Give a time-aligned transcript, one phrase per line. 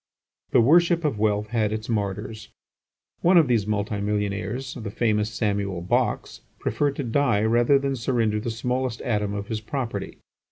[0.49, 2.49] The worship of wealth had its martyrs.
[3.21, 8.39] One of these multi millionaires, the famous Samuel Box, preferred to die rather than surrender
[8.39, 10.17] the smallest atom of his property.